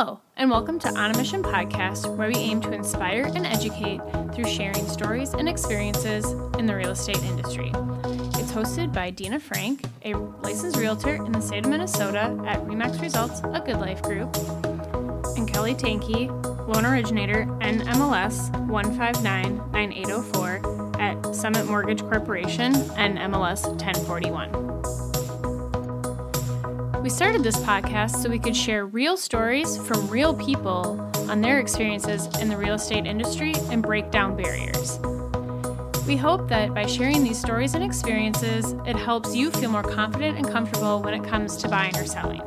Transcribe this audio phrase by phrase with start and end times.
[0.00, 4.00] Hello, and welcome to On a Mission podcast, where we aim to inspire and educate
[4.32, 6.24] through sharing stories and experiences
[6.56, 7.72] in the real estate industry.
[7.74, 13.00] It's hosted by Dina Frank, a licensed realtor in the state of Minnesota at Remax
[13.00, 14.36] Results, a Good Life Group,
[15.36, 16.28] and Kelly Tanky,
[16.72, 24.77] loan originator NMLS 1599804 at Summit Mortgage Corporation and MLS 1041.
[27.08, 31.00] We started this podcast so we could share real stories from real people
[31.30, 34.98] on their experiences in the real estate industry and break down barriers.
[36.06, 40.36] We hope that by sharing these stories and experiences, it helps you feel more confident
[40.36, 42.42] and comfortable when it comes to buying or selling.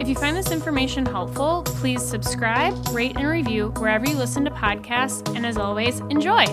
[0.00, 4.50] If you find this information helpful, please subscribe, rate, and review wherever you listen to
[4.50, 6.44] podcasts, and as always, enjoy!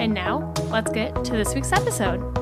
[0.00, 2.39] And now, let's get to this week's episode.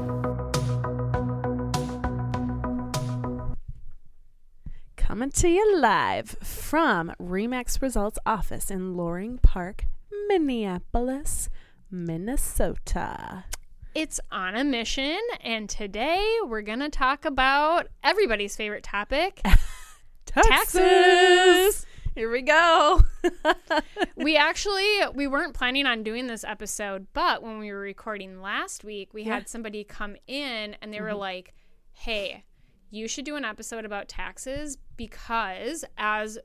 [5.29, 9.85] Coming to you live from Remax Results office in Loring Park,
[10.27, 11.51] Minneapolis,
[11.91, 13.45] Minnesota.
[13.95, 19.43] It's on a mission, and today we're going to talk about everybody's favorite topic
[20.25, 21.85] taxes.
[22.15, 23.03] Here we go.
[24.17, 28.83] we actually we weren't planning on doing this episode, but when we were recording last
[28.83, 29.35] week, we Yeah.
[29.35, 31.19] had somebody come in and they were mm-hmm.
[31.19, 31.55] like,
[31.93, 32.45] "Hey,
[32.91, 36.39] you should do an episode about taxes because as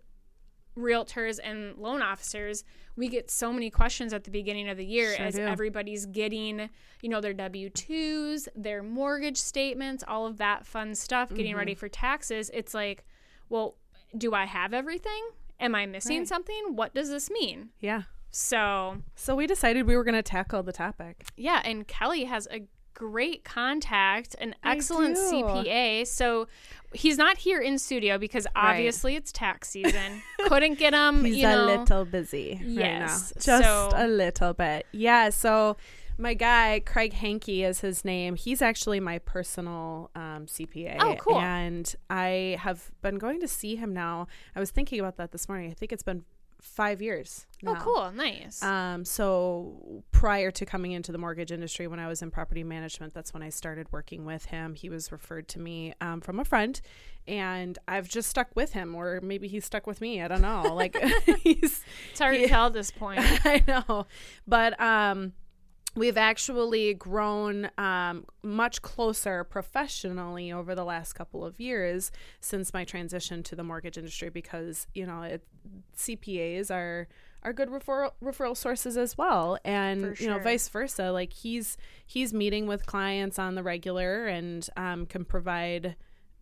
[0.78, 2.64] realtors and loan officers,
[2.96, 5.42] we get so many questions at the beginning of the year Sure as do.
[5.42, 6.70] everybody's getting,
[7.02, 11.38] you know, their W2s, their mortgage statements, all of that fun stuff, Mm-hmm.
[11.38, 12.50] getting ready for taxes.
[12.54, 13.06] It's like,
[13.50, 13.78] well,
[14.18, 15.30] do I have everything?
[15.60, 16.28] Am I missing Right.
[16.28, 16.76] something?
[16.76, 17.70] What does this mean?
[17.80, 18.04] yeah.
[18.36, 21.24] So, So we decided we were going to tackle the topic.
[21.38, 25.18] yeah, and Kelly has a great contact, an excellent.
[25.18, 26.08] CPA.
[26.08, 26.48] So
[26.94, 30.22] he's not here in studio because obviously it's tax season.
[30.48, 31.24] Couldn't get him.
[31.26, 31.66] He's a know.
[31.66, 32.82] little busy right now.
[32.82, 34.86] Yes, Just so- a little bit.
[34.92, 35.30] Yeah.
[35.30, 35.78] So
[36.18, 38.36] my guy, Craig Hankey is his name.
[38.36, 40.98] He's actually my personal um, CPA.
[41.00, 41.40] Oh, cool.
[41.40, 44.28] And I have been going to see him now.
[44.56, 45.72] I was thinking about that this morning.
[45.72, 46.24] I think it's been
[46.64, 47.46] five years.
[47.66, 48.62] Oh, cool, nice.
[48.64, 53.14] Um, so prior to coming into the mortgage industry, when I was in property management,
[53.14, 54.74] that's when I started working with him.
[54.76, 56.80] He was referred to me um, from a friend,
[57.28, 60.22] and I've just stuck with him, or maybe he's stuck with me.
[60.22, 60.74] I don't know.
[60.74, 60.98] Like
[61.44, 63.22] he's, it's hard he- to tell at this point.
[63.46, 64.08] I know,
[64.48, 65.34] but um,
[65.96, 72.84] we've actually grown um, much closer professionally over the last couple of years since my
[72.84, 75.44] transition to the mortgage industry because you know it,
[75.98, 77.08] CPAs are
[77.44, 81.78] are good referral referral sources as well and For you know vice versa like he's
[82.06, 85.96] he's meeting with clients on the regular and um, can provide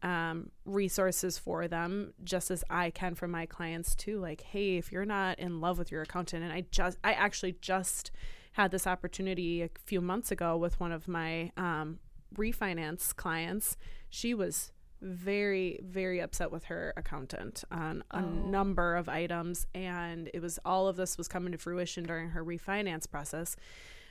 [0.03, 4.19] um, resources for them just as I can for my clients too.
[4.19, 7.56] Like, hey, if you're not in love with your accountant, and I just, I actually
[7.61, 8.09] just
[8.53, 12.00] had this opportunity a few months ago with one of my um,
[12.35, 13.78] refinance clients.
[14.09, 18.22] She was very, very upset with her accountant on a Oh.
[18.29, 22.44] number of items, and it was all of this was coming to fruition during her
[22.45, 23.56] refinance process.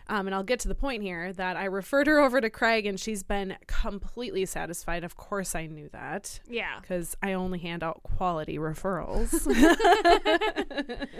[0.09, 2.85] Um, and I'll get to the point here that I referred her over to Craig,
[2.87, 5.05] and she's been completely satisfied.
[5.05, 6.81] Of course, I knew that Yeah.
[6.81, 9.31] because I only hand out quality referrals.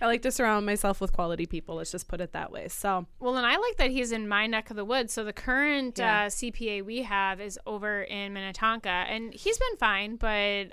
[0.00, 1.76] I like to surround myself with quality people.
[1.76, 2.68] Let's just put it that way.
[2.68, 5.12] So, Well, and I like that he's in my neck of the woods.
[5.12, 6.22] So the current Yeah.
[6.22, 10.72] uh, CPA we have is over in Minnetonka, and he's been fine, but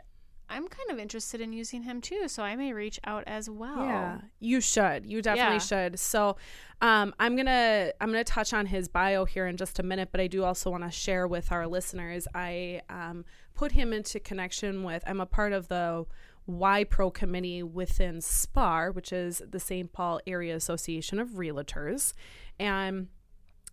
[0.50, 2.30] I'm kind of interested in using him too.
[2.30, 3.84] So I may reach out as well.
[3.84, 5.06] yeah, you should.
[5.06, 5.60] You definitely Yeah.
[5.60, 6.00] should.
[6.00, 6.38] So,
[6.82, 10.22] um, I'm gonna I'm gonna touch on his bio here in just a minute, but
[10.22, 12.30] I do also want to share with our listeners.
[12.34, 15.04] I um, put him into connection with.
[15.06, 16.06] I'm a part of the
[16.48, 19.92] Y Pro committee within SPAAR, which is the St.
[19.92, 22.14] Paul Area Association of Realtors,
[22.58, 23.08] and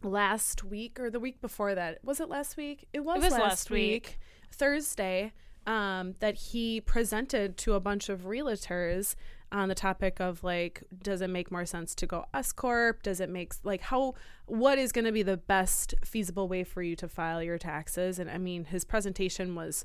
[0.03, 3.41] last week or the week before that was it last week it was, was last,
[3.41, 4.19] last week, week.
[4.53, 5.33] thursday
[5.67, 9.15] um, that he presented to a bunch of realtors
[9.51, 13.21] on the topic of like does it make more sense to go s corp does
[13.21, 14.15] it make like how
[14.47, 18.19] what is going to be the best feasible way for you to file your taxes
[18.19, 19.85] and i mean his presentation was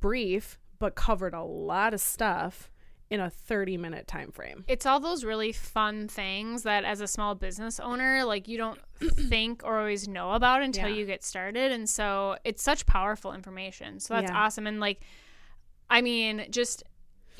[0.00, 2.68] brief but covered a lot of stuff
[3.08, 7.06] in a 30 minute time frame It's all those really fun things that as a
[7.06, 8.80] small business owner, like you don't
[9.28, 10.94] think or always know about until Yeah.
[10.96, 11.70] you get started.
[11.70, 14.00] And so it's such powerful information.
[14.00, 14.42] So that's Yeah.
[14.44, 14.66] awesome.
[14.66, 15.02] And like,
[15.88, 16.82] I mean, just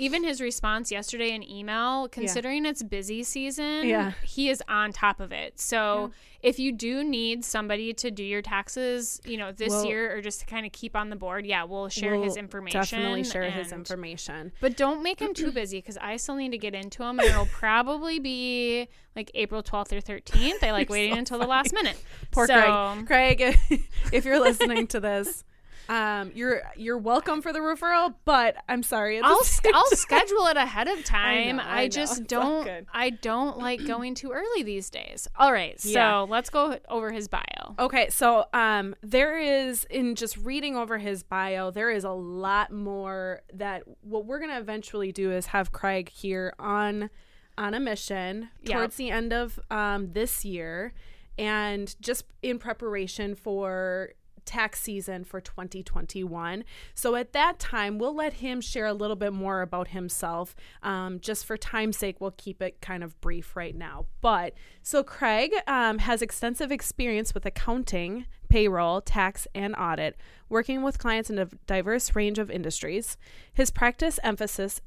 [0.02, 4.12] even his response yesterday in email, considering it's busy season, Yeah.
[4.24, 5.60] he is on top of it.
[5.60, 6.10] So
[6.42, 10.20] if you do need somebody to do your taxes, you know, this We'll- year or
[10.20, 12.80] just to kind of keep on the board, yeah, we'll share his We'll information.
[12.80, 14.50] Definitely share his information.
[14.60, 17.28] But don't make him too busy because I still need to get into him, and
[17.28, 20.64] it'll probably be like April 12th or 13th.
[20.64, 21.96] I like waiting so until the last minute.
[22.32, 23.38] Poor so, Craig.
[23.38, 23.58] Craig,
[24.12, 25.44] if you're listening to this,
[25.88, 29.20] um, you're you're welcome for the referral, but I'm sorry.
[29.20, 31.56] I'll same I'll schedule it ahead of time.
[31.56, 32.86] know, I, I just don't.
[32.92, 35.28] I don't like going too early these days.
[35.36, 36.18] All right, so Yeah.
[36.20, 37.74] let's go over his bio.
[37.78, 42.70] Okay, so um, there is in just reading over his bio, there is a lot
[42.72, 47.10] more that what we're gonna eventually do is have Craig here on
[47.58, 48.76] on a mission Yep.
[48.76, 50.94] towards the end of um, this year,
[51.38, 54.10] and just in preparation for
[54.44, 56.64] tax season for 2021.
[56.94, 60.54] So at that time, we'll let him share a little bit more about himself.
[60.82, 64.06] Um, just for time's sake, we'll keep it kind of brief right now.
[64.20, 70.16] But so Craig um, has extensive experience with accounting, payroll, tax, and audit,
[70.48, 73.16] working with clients in a diverse range of industries.
[73.52, 74.80] His practice emphasis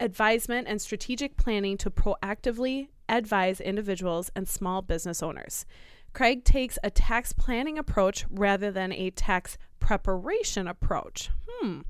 [0.00, 5.64] advisement and strategic planning to proactively advise individuals and small business owners.
[6.18, 11.30] Craig takes a tax planning approach rather than a tax preparation approach.
[11.48, 11.82] Hmm.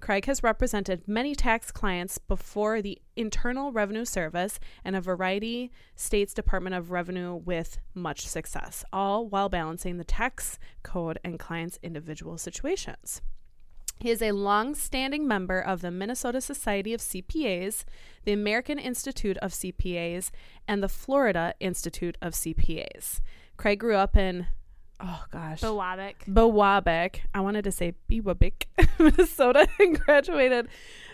[0.00, 5.70] Craig has represented many tax clients before the Internal Revenue Service and a variety of
[5.94, 11.78] states Department of Revenue with much success, all while balancing the tax code and clients'
[11.80, 13.22] individual situations.
[14.00, 17.84] He is a long standing member of the Minnesota Society of CPAs,
[18.24, 20.32] the American Institute of CPAs,
[20.66, 23.20] and the Florida Institute of CPAs.
[23.60, 24.46] Craig grew up in,
[25.00, 26.24] oh gosh, Biwabik.
[26.26, 27.20] Biwabik.
[27.34, 28.64] I wanted to say Biwabik,
[28.98, 30.68] Minnesota, and graduated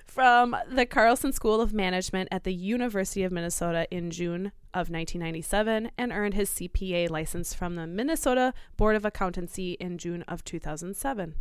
[0.05, 5.91] from the Carlson School of Management at the University of Minnesota in June of 1997
[5.99, 11.35] and earned his CPA license from the Minnesota Board of Accountancy in June of 2007.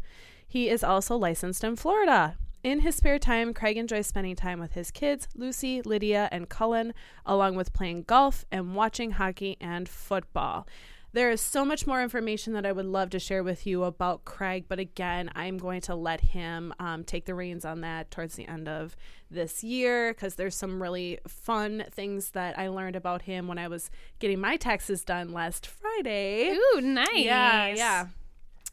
[0.47, 2.35] He is also licensed in Florida.
[2.63, 6.95] In his spare time, Craig enjoys spending time with his kids, Lucy, Lydia, and Cullen,
[7.23, 10.65] along with playing golf and watching hockey and football.
[11.15, 14.25] There is so much more information that I would love to share with you about
[14.25, 18.35] Craig, but again, I'm going to let him um, take the reins on that towards
[18.35, 18.97] the end of
[19.31, 23.69] this year because there's some really fun things that I learned about him when I
[23.69, 23.89] was
[24.19, 26.49] getting my taxes done last Friday.
[26.49, 27.15] Ooh, nice.
[27.15, 28.07] Yeah, yeah.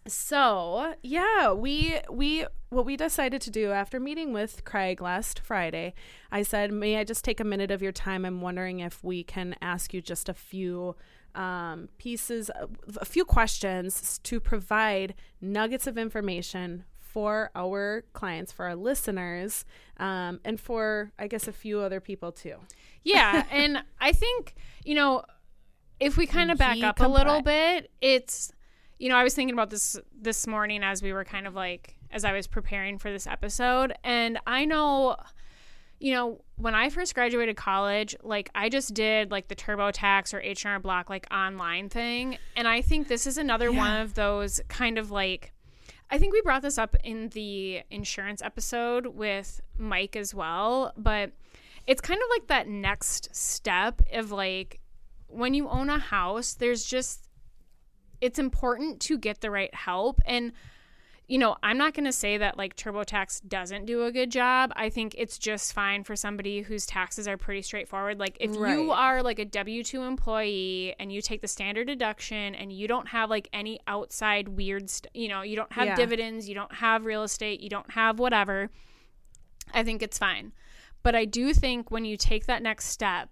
[0.08, 5.94] So yeah, we we what we decided to do after meeting with Craig last Friday,
[6.32, 8.24] I said, "May I just take a minute of your time?
[8.24, 10.96] I'm wondering if we can ask you just a few
[11.34, 12.50] um, pieces,
[12.96, 19.66] a few questions to provide nuggets of information." For our clients, for our listeners,
[19.98, 22.56] um, and for I guess a few other people too.
[23.04, 25.24] Yeah, and I think, you know,
[26.00, 28.52] if we kind of back up a little bit, it's
[28.98, 31.96] you know, I was thinking about this this morning as we were kind of like
[32.10, 35.16] as I was preparing for this episode, and I know
[36.02, 40.40] you know, when I first graduated college, like I just did like the TurboTax or
[40.40, 44.96] H&R Block like online thing, and I think this is another one of those kind
[44.96, 45.52] of like
[46.08, 51.32] I think we brought this up in the insurance episode with Mike as well, but
[51.86, 54.78] it's kind of like that next step of like
[55.26, 57.28] when you own a house, there's just
[58.20, 60.20] it's important to get the right help.
[60.26, 60.52] And
[61.32, 64.70] you know, I'm not going to say that like TurboTax doesn't do a good job.
[64.76, 68.18] I think it's just fine for somebody whose taxes are pretty straightforward.
[68.18, 68.78] Like if Right.
[68.78, 73.08] you are like a W2 employee and you take the standard deduction and you don't
[73.08, 75.94] have like any outside weird, st- you know, you don't have Yeah.
[75.96, 78.70] dividends, you don't have real estate, you don't have whatever,
[79.72, 80.52] I think it's fine.
[81.02, 83.30] But I do think when you take that next step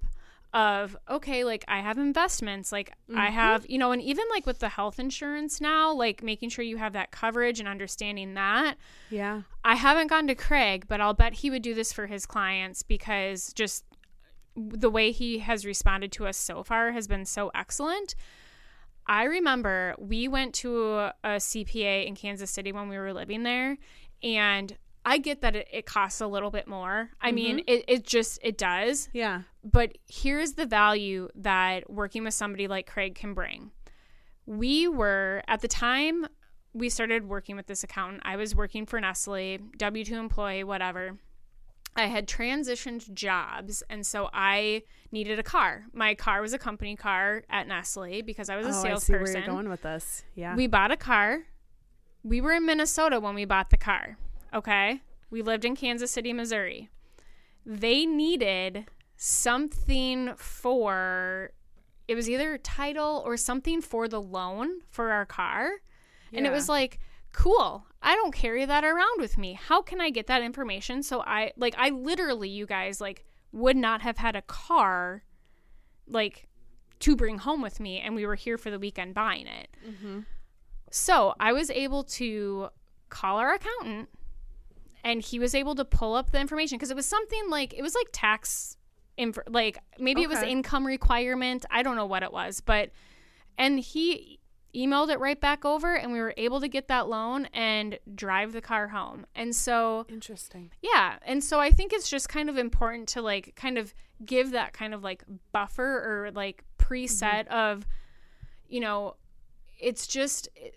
[0.52, 3.34] of, okay, like I have investments, like I mm-hmm.
[3.34, 6.76] have, you know, and even like with the health insurance now, like making sure you
[6.76, 8.76] have that coverage and understanding that.
[9.10, 9.42] Yeah.
[9.64, 12.82] I haven't gone to Craig, but I'll bet he would do this for his clients
[12.82, 13.84] because just
[14.56, 18.14] the way he has responded to us so far has been so excellent.
[19.06, 23.42] I remember we went to a, a CPA in Kansas City when we were living
[23.44, 23.78] there,
[24.22, 27.10] and I get that it, it costs a little bit more.
[27.20, 27.34] I mm-hmm.
[27.34, 29.42] mean, it, it just it does, Yeah.
[29.64, 33.70] but here's the value that working with somebody like Craig can bring.
[34.46, 36.26] We were at the time
[36.72, 38.22] we started working with this accountant.
[38.24, 41.18] I was working for Nestle, W two employee, whatever.
[41.96, 45.86] I had transitioned jobs, and so I needed a car.
[45.92, 49.12] My car was a company car at Nestle because I was a oh, I see
[49.14, 50.22] where you're going with this.
[50.36, 50.54] Yeah.
[50.54, 51.40] We bought a car.
[52.22, 54.16] We were in Minnesota when we bought the car.
[54.54, 55.00] Okay.
[55.30, 56.88] We lived in Kansas City, Missouri.
[57.64, 61.52] they needed something for
[62.08, 65.70] it was either title or something for the loan for our car.
[66.32, 66.98] And it was like,
[67.32, 67.84] cool.
[68.02, 69.52] I don't carry that around with me.
[69.52, 71.02] How can I get that information?
[71.02, 75.22] So I like I literally you guys like would not have had a car
[76.08, 76.48] like
[77.00, 79.68] to bring home with me and we were here for the weekend buying it.
[79.88, 80.20] Mm-hmm.
[80.90, 82.70] So, I was able to
[83.10, 84.08] call our accountant
[85.04, 87.82] and he was able to pull up the information because it was something like it
[87.82, 88.76] was like tax
[89.16, 92.90] inf- like maybe it was income requirement i don't know what it was but
[93.58, 94.40] and he
[94.74, 98.52] emailed it right back over and we were able to get that loan and drive
[98.52, 99.26] the car home.
[99.34, 100.70] And so Interesting.
[100.82, 103.92] yeah and so i think it's just kind of important to like kind of
[104.24, 105.82] give that kind of like buffer
[106.24, 107.54] or like preset mm-hmm.
[107.54, 107.86] of
[108.68, 109.16] you know
[109.78, 110.76] it's just it,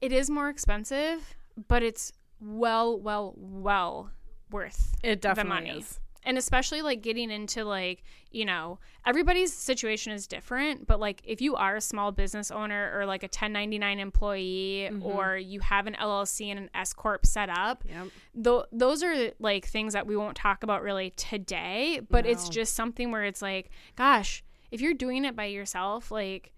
[0.00, 1.34] it is more expensive
[1.68, 4.10] but it's well well well
[4.50, 5.78] worth It definitely money.
[5.80, 6.00] is.
[6.24, 11.40] and especially like getting into like you know everybody's situation is different but like if
[11.40, 15.02] you are a small business owner or like a 1099 employee mm-hmm.
[15.04, 18.08] or you have an llc and an s corp set up Yep.
[18.34, 22.74] Tho- those are like things that we won't talk about really today but it's just
[22.74, 26.52] something where it's like gosh if you're doing it by yourself like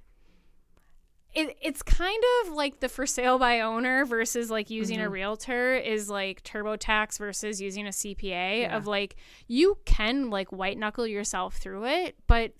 [1.37, 5.07] it, it's kind of like the for sale by owner versus like using Mm-hmm.
[5.07, 8.77] a realtor is like TurboTax versus using a CPA Yeah.
[8.77, 9.17] of like
[9.47, 12.53] you can like white knuckle yourself through it, but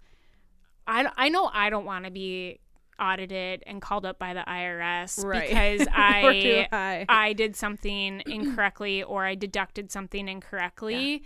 [0.87, 2.61] I, I know I don't want to be
[3.01, 5.49] audited and called up by the IRS Right.
[5.49, 7.05] because I I.
[7.09, 11.25] I did something incorrectly or I deducted something incorrectly.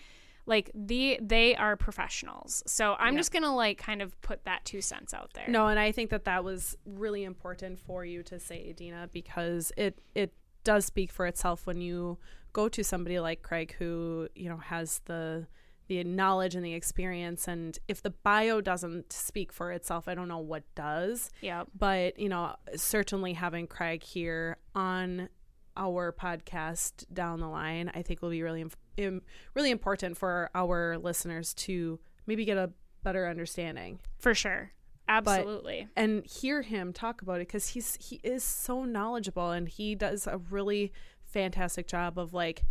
[0.51, 2.63] Like the they are professionals.
[2.67, 3.21] So I'm Yeah.
[3.21, 5.49] just going to like kind of put that two cents out there.
[5.49, 9.73] No, and I think that that was really important for you to say, Dina, because
[9.77, 12.19] it it does speak for itself when you
[12.53, 15.47] go to somebody like Craig, who you know has the
[15.87, 20.29] the knowledge and the experience, and if the bio doesn't speak for itself, I don't
[20.29, 21.31] know what does.
[21.41, 21.69] Yep.
[21.77, 25.29] But you know, certainly having Craig here on
[25.77, 28.65] our podcast down the line, I think will be really,
[28.97, 29.23] im-
[29.55, 32.71] really important for our listeners to maybe get a
[33.03, 34.73] better understanding For sure.
[35.09, 35.89] Absolutely.
[35.97, 40.27] and hear him talk about it because he's he is so knowledgeable and he does
[40.29, 40.93] a really
[41.25, 42.63] fantastic job of like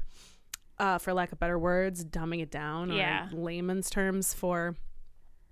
[0.77, 3.27] uh for lack of better words dumbing it down Yeah.
[3.27, 4.75] or layman's terms for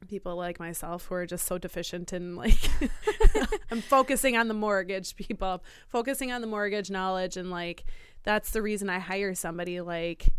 [0.07, 2.69] people like myself who are just so deficient in like
[3.71, 7.83] I'm focusing on the mortgage people focusing on the mortgage knowledge and like
[8.23, 10.29] that's the reason I hire somebody like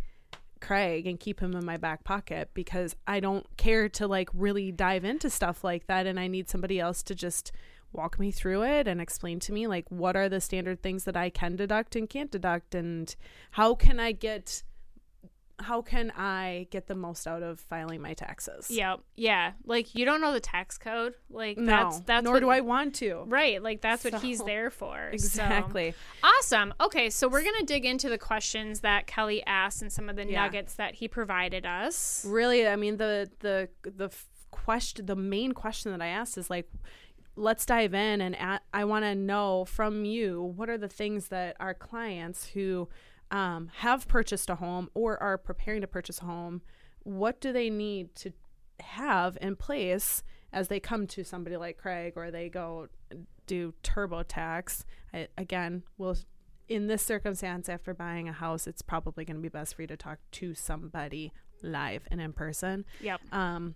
[0.61, 4.73] Craig and keep him in my back pocket because I don't care to like really
[4.73, 7.53] dive into stuff like that and I need somebody else to just
[7.93, 11.17] walk me through it and explain to me like what are the standard things that
[11.17, 13.15] I can deduct and can't deduct and
[13.53, 14.63] how can I get
[15.61, 18.71] how can I get the most out of filing my taxes?
[18.71, 19.01] Yep.
[19.17, 19.53] Yeah.
[19.65, 21.15] Like you don't know the tax code.
[21.31, 23.25] Like No, that's that's nor what, do I want to.
[23.27, 23.63] Right.
[23.63, 24.97] Like that's what he's there for.
[25.11, 25.95] So- Exactly.
[26.23, 26.75] Awesome.
[26.81, 30.27] Okay, so we're gonna dig into the questions that Kelly asked and some of the
[30.27, 30.43] Yeah.
[30.45, 32.25] nuggets that he provided us.
[32.27, 34.11] really i mean the the the
[34.51, 36.69] question the main question that i asked is like
[37.37, 38.37] let's dive in and
[38.73, 42.89] I want to know from you what are the things that our clients who
[43.31, 46.63] um, have purchased a home or are preparing to purchase a home
[47.03, 48.33] what do they need to
[48.81, 52.89] have in place as they come to somebody like craig or they go
[53.47, 56.17] do turbotax I, again we'll
[56.69, 59.89] in this circumstance after buying a house it's probably going to be best for you
[59.89, 61.33] to talk to somebody
[61.63, 63.21] live and in person Yep.
[63.33, 63.75] um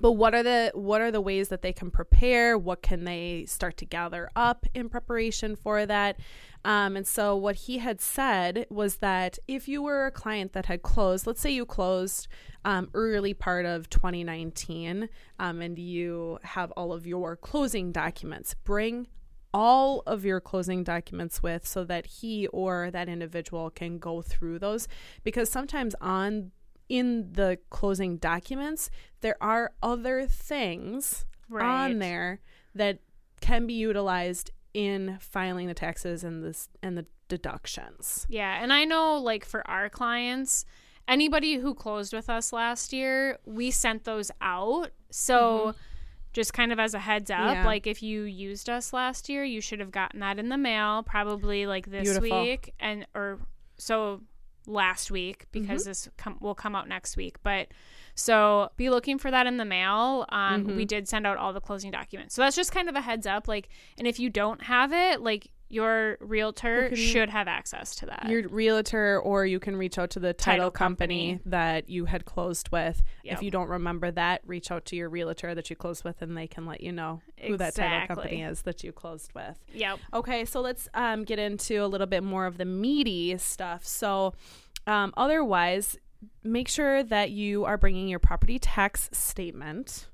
[0.00, 2.56] but what are the what are the ways that they can prepare?
[2.58, 6.18] What can they start to gather up in preparation for that?
[6.64, 10.66] Um, and so what he had said was that if you were a client that
[10.66, 12.26] had closed let's say you closed
[12.64, 19.06] um, early part of 2019 um, and you have all of your closing documents bring
[19.54, 24.58] all of your closing documents with so that he or that individual can go through
[24.58, 24.86] those.
[25.24, 26.50] Because sometimes on
[26.88, 28.90] in the closing documents
[29.20, 31.64] there are other things Right.
[31.64, 32.40] on there
[32.74, 32.98] that
[33.40, 38.84] can be utilized in filing the taxes and this and the deductions Yeah, and I
[38.84, 40.64] know like for our clients,
[41.08, 44.90] anybody who closed with us last year, we sent those out.
[45.10, 45.74] So
[46.32, 47.54] just kind of as a heads up, Mm-hmm.
[47.54, 47.66] Yeah.
[47.66, 51.02] like if you used us last year, you should have gotten that in the mail
[51.04, 52.42] probably like this Beautiful.
[52.42, 53.38] week and or
[53.78, 54.20] so
[54.66, 55.88] last week because Mm-hmm.
[55.90, 57.36] this com- will come out next week.
[57.42, 57.68] But
[58.14, 60.24] so be looking for that in the mail.
[60.30, 60.76] Um, Mm-hmm.
[60.76, 63.26] We did send out all the closing documents, so that's just kind of a heads
[63.26, 63.46] up.
[63.48, 63.68] Like,
[63.98, 68.26] and if you don't have it, like your realtor can- should have access to that.
[68.28, 71.50] your realtor or you can reach out to the title, Title company, company.
[71.50, 73.34] that you had closed with Yep.
[73.34, 76.36] if you don't remember that reach out to your realtor that you closed with and
[76.36, 79.98] they can let you know who that title company is that you closed with Yep.
[80.14, 84.34] okay so let's um, get into a little bit more of the meaty stuff so
[84.86, 85.96] um, otherwise
[86.44, 90.06] make sure that you are bringing your property tax statement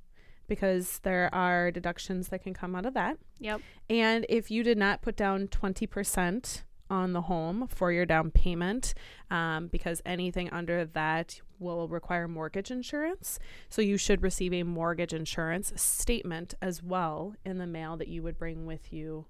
[0.48, 3.60] because there are deductions that can come out of that Yep.
[3.90, 8.92] and if you did not put down 20% on the home for your down payment,
[9.30, 13.38] um, because anything under that will require mortgage insurance.
[13.70, 18.22] So you should receive a mortgage insurance statement as well in the mail that you
[18.22, 19.24] would bring with you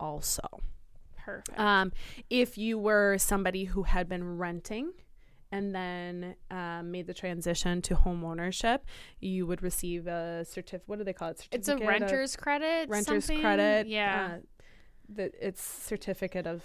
[0.00, 0.40] also.
[1.16, 1.58] Perfect.
[1.58, 1.92] Um,
[2.30, 4.92] if you were somebody who had been renting
[5.54, 8.84] and then um, made the transition to home ownership,
[9.20, 10.82] you would receive a certificate.
[10.88, 11.46] What do they call it?
[11.52, 12.88] it's a renter's credit.
[12.88, 13.40] renter's something?
[13.40, 13.86] credit.
[13.86, 14.30] Yeah.
[14.32, 14.38] uh,
[15.10, 16.64] that it's certificate of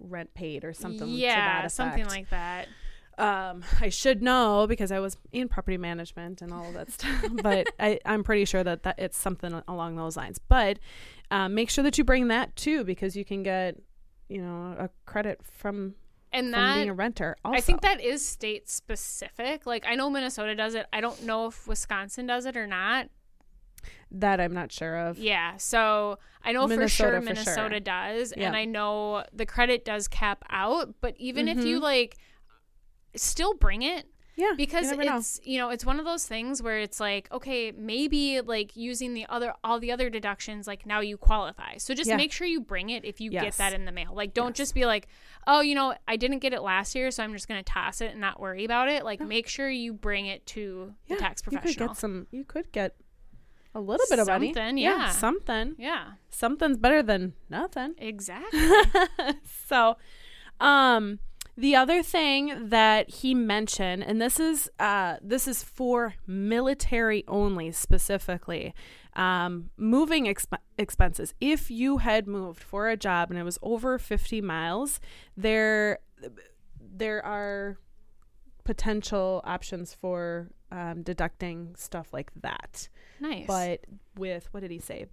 [0.00, 1.06] rent paid or something.
[1.06, 1.66] to yeah.
[1.66, 2.68] something like that.
[3.18, 7.26] Um, I should know because I was in property management and all of that stuff.
[7.42, 10.38] But I, I'm pretty sure that, that it's something along those lines.
[10.38, 10.78] But
[11.30, 13.76] um, make sure that you bring that too because you can get,
[14.30, 15.94] you know, a credit from
[16.34, 17.36] And that being a renter.
[17.44, 17.56] Also.
[17.56, 19.64] I think that is state specific.
[19.66, 20.86] Like I know Minnesota does it.
[20.92, 23.08] I don't know if Wisconsin does it or not.
[24.10, 25.18] that I'm not sure of.
[25.18, 25.56] Yeah.
[25.56, 27.80] So I know for Minnesota sure for Minnesota sure.
[27.80, 28.32] does.
[28.36, 28.46] Yeah.
[28.46, 30.94] And I know the credit does cap out.
[31.00, 31.82] But even if you Mhm.
[31.82, 32.16] like
[33.16, 35.16] still bring it Yeah, you because know.
[35.18, 39.14] it's you know it's one of those things where it's like okay maybe like using
[39.14, 42.16] the other all the other deductions like now you qualify so just Yeah.
[42.16, 44.56] make sure you bring it if you get that in the mail like don't Yes.
[44.56, 45.06] just be like
[45.46, 48.00] oh you know i didn't get it last year so i'm just going to toss
[48.00, 51.20] it and not worry about it like make sure you bring it to yeah, the
[51.22, 51.70] tax professional.
[51.70, 52.26] You could get some.
[52.32, 52.96] You could get
[53.76, 54.48] a little bit of money.
[54.52, 55.10] Something, yeah.
[55.10, 55.74] something.
[55.78, 57.94] yeah Something's better than nothing.
[57.98, 58.60] exactly
[59.68, 59.96] so
[60.60, 61.18] um
[61.56, 67.70] the other thing that he mentioned and this is uh this is for military only
[67.70, 68.74] specifically
[69.14, 71.34] um moving exp- expenses.
[71.40, 75.00] If you had moved for a job and it was over 50 miles
[75.36, 75.98] there
[76.80, 77.78] there are
[78.64, 82.88] potential options for um, deducting stuff like that.
[83.20, 83.46] Nice.
[83.46, 83.80] But
[84.16, 85.06] with what did he say?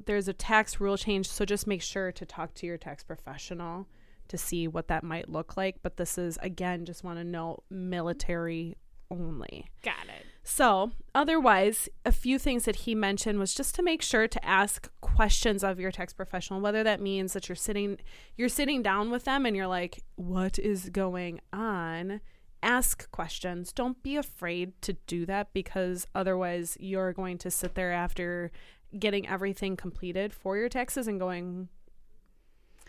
[0.00, 3.86] There's a tax rule change, so just make sure to talk to your tax professional
[4.28, 5.76] to see what that might look like.
[5.82, 8.76] But this is again, just want to know military
[9.10, 9.66] only.
[9.82, 14.26] got it So, otherwise, a few things that he mentioned was just to make sure
[14.26, 17.98] to ask questions of your tax professional, whether that means that you're sitting
[18.36, 22.20] you're sitting down with them and you're like, "What is going on?"
[22.62, 23.72] Ask questions.
[23.72, 28.50] Don't be afraid to do that because otherwise you're going to sit there after
[28.98, 31.68] getting everything completed for your taxes and going,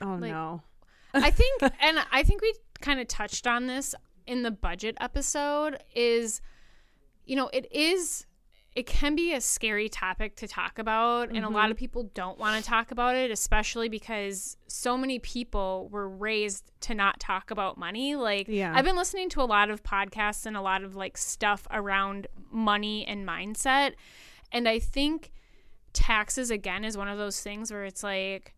[0.01, 0.62] "Oh Like, no."
[1.13, 3.95] I think, and I think we kind of touched on this
[4.27, 5.81] in the budget episode.
[5.95, 6.41] Is
[7.25, 8.25] you know, it is,
[8.75, 11.71] it can be a scary topic to talk about, and a lot Mm-hmm.
[11.71, 16.71] of people don't want to talk about it, especially because so many people were raised
[16.81, 18.15] to not talk about money.
[18.15, 18.73] Like, Yeah.
[18.75, 22.25] I've been listening to a lot of podcasts and a lot of like stuff around
[22.51, 23.93] money and mindset,
[24.51, 25.31] and I think
[25.93, 28.55] taxes again is one of those things where it's like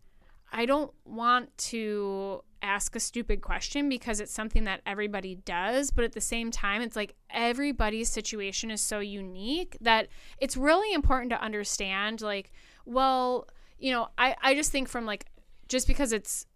[0.56, 6.02] I don't want to ask a stupid question because it's something that everybody does, but
[6.02, 10.08] at the same time it's like everybody's situation is so unique that
[10.40, 12.52] it's really important to understand like
[12.86, 15.26] well, you know, I I just think from like
[15.68, 16.46] just because it's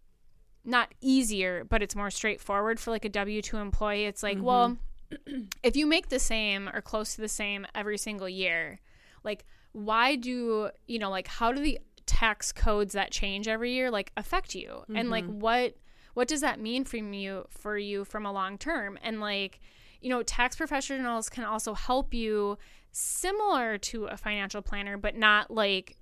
[0.64, 4.06] not easier, but it's more straightforward for like a W 2 employee.
[4.06, 4.78] It's like, well,
[5.12, 5.42] mm-hmm.
[5.62, 8.80] if you make the same or close to the same every single year,
[9.24, 11.78] like, why do, you know, like, how do the
[12.10, 14.82] tax codes that change every year like affect you?
[14.92, 15.38] And like, mm-hmm.
[15.38, 15.76] what,
[16.14, 18.98] what does that mean from you, for you from a long term?
[19.00, 19.60] And like,
[20.00, 22.58] you know, tax professionals can also help you
[22.90, 25.96] similar to a financial planner, but not like,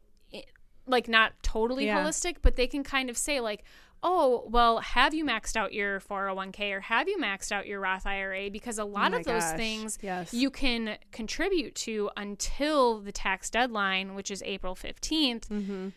[0.86, 2.02] like not totally Yeah.
[2.02, 3.64] holistic, but they can kind of say like,
[4.02, 8.06] oh, well, have you maxed out your 401k or have you maxed out your Roth
[8.06, 8.50] IRA?
[8.50, 10.32] Because a lot Oh of those gosh, things yes.
[10.32, 15.88] you can contribute to until the tax deadline, which is April 15th, Mm-hmm.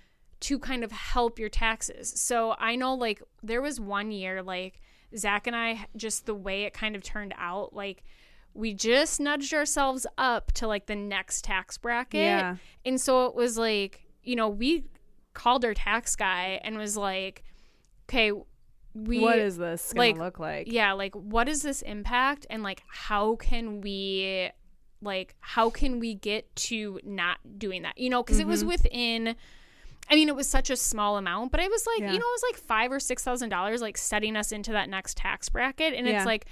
[0.41, 2.11] to kind of help your taxes.
[2.19, 4.79] So I know like there was one year, like
[5.15, 8.03] Zach and I, just the way it kind of turned out, like
[8.53, 12.19] we just nudged ourselves up to like the next tax bracket.
[12.21, 12.55] Yeah.
[12.85, 14.85] And so it was like, you know, we
[15.33, 17.43] called our tax guy and was like,
[18.11, 18.31] okay,
[18.93, 20.71] we what is this going like, to look like?
[20.71, 24.49] yeah like what is this impact and like how can we
[25.01, 28.69] like how can we get to not doing that you know because it was mm-hmm.
[28.69, 29.35] within
[30.09, 32.11] I mean, it was such a small amount, but it was like, Yeah.
[32.11, 34.89] you know, it was like five or six thousand dollars, like setting us into that
[34.89, 35.93] next tax bracket.
[35.93, 36.17] And Yeah.
[36.17, 36.47] it's like,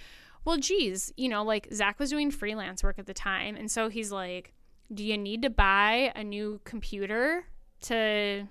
[0.45, 3.57] well, geez, you know, like Zach was doing freelance work at the time.
[3.57, 4.53] And so he's like,
[4.93, 7.45] do you need to buy a new computer
[7.81, 8.47] to,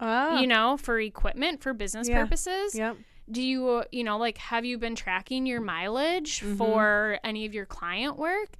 [0.00, 2.22] Oh, you know, for equipment for business Yeah.
[2.22, 2.74] purposes?
[2.74, 2.96] yep.
[3.30, 6.56] Do you, you know, like, have you been tracking your mileage mm-hmm.
[6.56, 8.56] for any of your client work?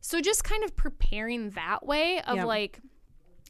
[0.00, 2.46] So just kind of preparing that way of Yep.
[2.46, 2.80] like,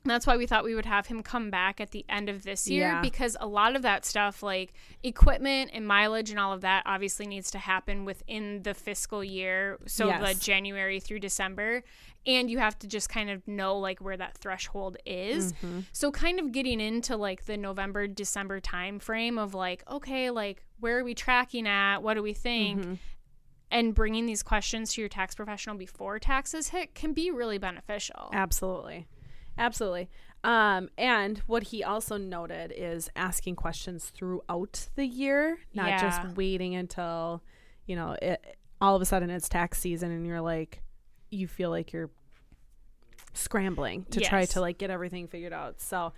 [0.05, 2.69] that's why we thought we would have him come back at the end of this
[2.69, 3.01] year Yeah.
[3.01, 7.27] because a lot of that stuff, like equipment and mileage and all of that, obviously
[7.27, 9.79] needs to happen within the fiscal year.
[9.87, 10.39] So the Yes.
[10.41, 11.83] January through December.
[12.27, 15.53] And you have to just kind of know like where that threshold is.
[15.55, 15.81] Mm-hmm.
[15.93, 20.65] So kind of getting into like the November, December time frame of like, okay, like
[20.81, 21.99] where are we tracking at?
[21.99, 22.81] What do we think?
[22.81, 22.95] Mm-hmm.
[23.71, 28.31] And bringing these questions to your tax professional before taxes hit can be really beneficial.
[28.33, 29.07] Absolutely.
[29.59, 30.09] Absolutely.
[30.43, 36.01] Um, and what he also noted is asking questions throughout the year, not Yeah.
[36.01, 37.43] just waiting until,
[37.87, 40.83] you know, it, all of a sudden it's tax season and you're like,
[41.31, 42.11] you feel like you're
[43.33, 45.81] scrambling to try to like get everything figured out.
[45.81, 46.13] So,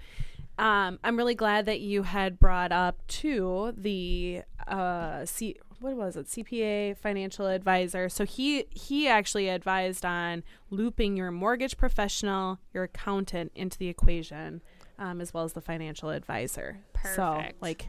[0.59, 6.17] um, I'm really glad that you had brought up too the uh, C what was
[6.17, 8.09] it CPA financial advisor.
[8.09, 14.63] So he he actually advised on looping your mortgage professional, your accountant into the equation,
[14.99, 16.79] um, as well as the financial advisor.
[16.93, 17.17] Perfect.
[17.17, 17.89] So like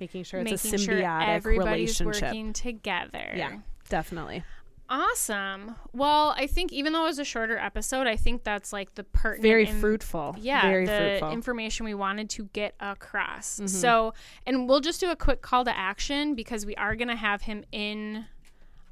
[0.00, 2.22] making sure it's a Making sure everybody's relationship.
[2.28, 3.32] working together.
[3.34, 4.44] Yeah, definitely.
[4.88, 5.76] Awesome.
[5.92, 9.04] Well, I think even though it was a shorter episode, I think that's like the
[9.04, 10.36] pertinent Very in- fruitful.
[10.38, 11.30] yeah very the fruitful.
[11.32, 13.66] information we wanted to get across Mm-hmm.
[13.66, 14.12] so
[14.46, 17.42] and we'll just do a quick call to action because we are going to have
[17.42, 18.26] him in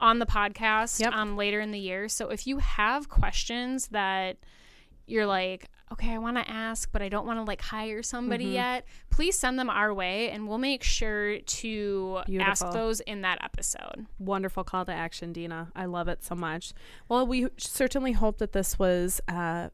[0.00, 1.12] on the podcast Yep.
[1.12, 4.36] um, later in the year so if you have questions that
[5.06, 8.44] you're like okay i want to ask but i don't want to like hire somebody
[8.46, 8.54] Mm-hmm.
[8.54, 13.38] yet please send them our way and we'll make sure to ask those in that
[13.44, 15.70] episode wonderful call to action, Dina.
[15.76, 16.72] I love it so much.
[17.08, 19.68] Well, we certainly hope that this was uh,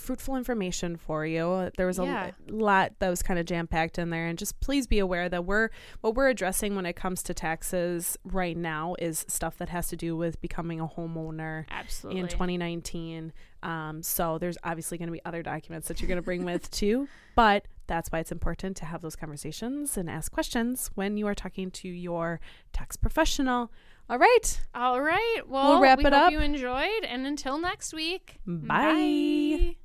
[0.00, 1.70] fruitful information for you.
[1.76, 2.30] There was a Yeah.
[2.48, 5.44] lot that was kind of jam packed in there, and just please be aware that
[5.44, 5.68] we're
[6.00, 9.96] what we're addressing when it comes to taxes right now is stuff that has to
[9.96, 13.32] do with becoming a homeowner absolutely in 2019.
[13.62, 16.70] Um, so there's obviously going to be other documents that you're going to bring with
[16.80, 21.26] too, but that's why it's important to have those conversations and ask questions when you
[21.26, 22.40] are talking to your
[22.72, 23.70] tax professional.
[24.08, 24.60] All right.
[24.74, 26.32] all right well wrap we it hope up.
[26.32, 29.76] you enjoyed and until next week Bye.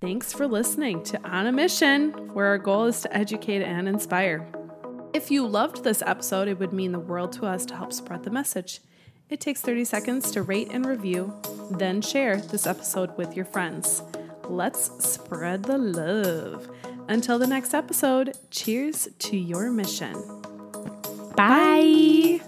[0.00, 4.46] Thanks for listening to On a Mission, where our goal is to educate and inspire.
[5.12, 8.22] If you loved this episode, it would mean the world to us to help spread
[8.22, 8.80] the message.
[9.28, 11.34] It takes 30 seconds to rate and review,
[11.72, 14.04] then share this episode with your friends.
[14.44, 16.70] Let's spread the love.
[17.08, 20.14] Until the next episode, cheers to your mission.
[21.36, 22.40] Bye.